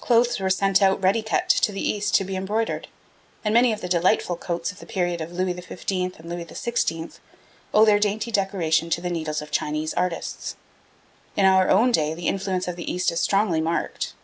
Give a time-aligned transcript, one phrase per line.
[0.00, 2.88] Clothes were sent out ready cut to the East to be embroidered,
[3.44, 5.92] and many of the delightful coats of the period of Louis XV.
[6.18, 7.12] and Louis XVI.
[7.72, 10.56] owe their dainty decoration to the needles of Chinese artists.
[11.36, 14.14] In our own day the influence of the East is strongly marked.